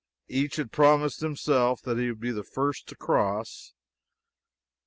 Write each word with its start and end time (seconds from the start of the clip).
Each 0.29 0.55
had 0.55 0.71
promised 0.71 1.19
himself 1.21 1.83
that 1.83 1.99
he 1.99 2.09
would 2.09 2.19
be 2.19 2.31
the 2.31 2.41
first 2.43 2.87
to 2.87 2.95
cross. 2.95 3.75